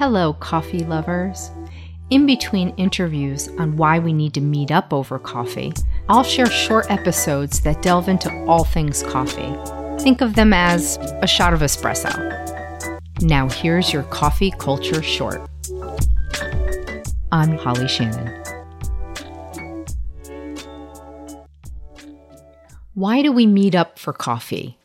[0.00, 1.50] Hello, coffee lovers.
[2.08, 5.74] In between interviews on why we need to meet up over coffee,
[6.08, 9.54] I'll share short episodes that delve into all things coffee.
[10.02, 12.10] Think of them as a shot of espresso.
[13.20, 15.46] Now, here's your coffee culture short.
[17.30, 18.42] I'm Holly Shannon.
[22.94, 24.79] Why do we meet up for coffee?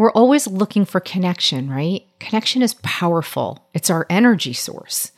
[0.00, 2.06] We're always looking for connection, right?
[2.20, 5.12] Connection is powerful, it's our energy source.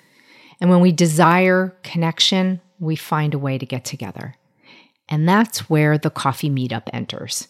[0.61, 4.35] And when we desire connection, we find a way to get together.
[5.09, 7.47] And that's where the coffee meetup enters.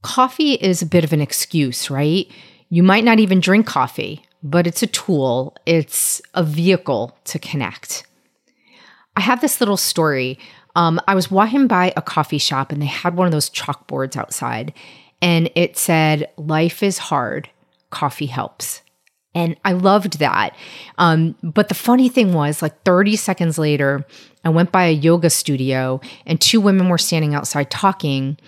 [0.00, 2.32] Coffee is a bit of an excuse, right?
[2.70, 8.06] You might not even drink coffee, but it's a tool, it's a vehicle to connect.
[9.16, 10.38] I have this little story.
[10.74, 14.16] Um, I was walking by a coffee shop and they had one of those chalkboards
[14.16, 14.72] outside
[15.20, 17.48] and it said, Life is hard,
[17.90, 18.82] coffee helps.
[19.34, 20.56] And I loved that.
[20.96, 24.04] Um, but the funny thing was, like 30 seconds later,
[24.44, 28.38] I went by a yoga studio and two women were standing outside talking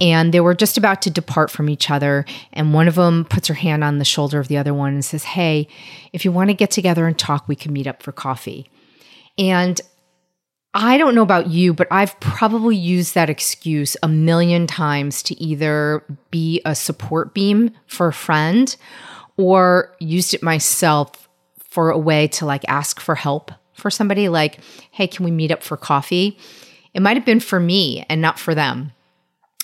[0.00, 2.24] and they were just about to depart from each other.
[2.52, 5.04] And one of them puts her hand on the shoulder of the other one and
[5.04, 5.68] says, Hey,
[6.12, 8.70] if you want to get together and talk, we can meet up for coffee.
[9.38, 9.80] And
[10.72, 15.40] I don't know about you, but I've probably used that excuse a million times to
[15.42, 18.74] either be a support beam for a friend
[19.36, 24.60] or used it myself for a way to like ask for help for somebody like,
[24.92, 26.38] hey, can we meet up for coffee?
[26.94, 28.92] It might have been for me and not for them.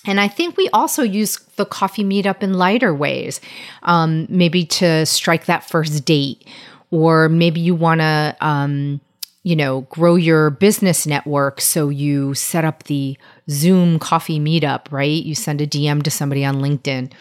[0.07, 3.41] And I think we also use the coffee meetup in lighter ways,
[3.83, 6.47] um, maybe to strike that first date,
[6.91, 9.01] or maybe you want to um,
[9.47, 11.61] you know, grow your business network.
[11.61, 13.17] So you set up the
[13.49, 15.23] Zoom coffee meetup, right?
[15.23, 17.13] You send a DM to somebody on LinkedIn.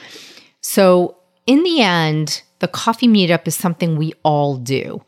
[0.60, 5.04] So in the end, the coffee meetup is something we all do.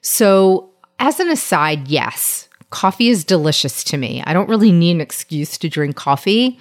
[0.00, 4.22] So, as an aside, yes, coffee is delicious to me.
[4.24, 6.58] I don't really need an excuse to drink coffee,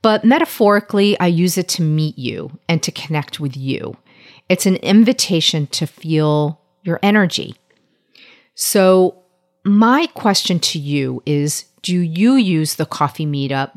[0.00, 3.98] but metaphorically, I use it to meet you and to connect with you.
[4.48, 7.56] It's an invitation to feel your energy
[8.54, 9.22] so,
[9.64, 13.76] my question to you is Do you use the coffee meetup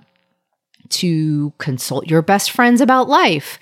[0.90, 3.60] to consult your best friends about life?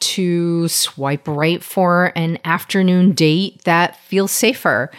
[0.00, 4.90] To swipe right for an afternoon date that feels safer?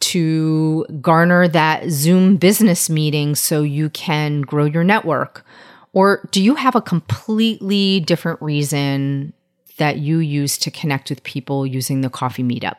[0.00, 5.44] To garner that Zoom business meeting so you can grow your network?
[5.92, 9.32] Or do you have a completely different reason
[9.76, 12.76] that you use to connect with people using the coffee meetup?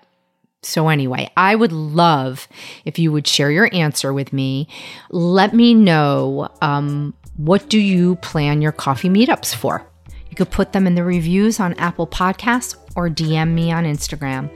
[0.66, 2.47] So, anyway, I would love
[2.85, 4.68] if you would share your answer with me.
[5.09, 9.85] Let me know um, what do you plan your coffee meetups for?
[10.29, 14.50] You could put them in the reviews on Apple Podcasts or DM me on Instagram.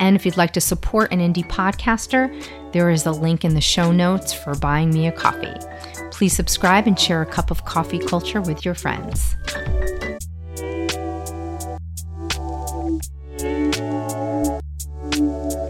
[0.00, 2.32] And if you'd like to support an indie podcaster,
[2.72, 5.54] there is a link in the show notes for buying me a coffee.
[6.10, 9.36] Please subscribe and share a cup of coffee culture with your friends.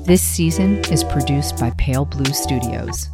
[0.09, 3.11] This season is produced by Pale Blue Studios.